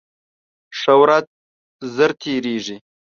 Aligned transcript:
ښه 0.79 0.93
ورځ 1.01 1.25
ژر 1.93 2.11
تېرېږي 2.21 2.77